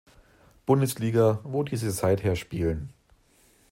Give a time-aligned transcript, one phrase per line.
[0.65, 2.89] Bundesliga, wo diese seither spielen.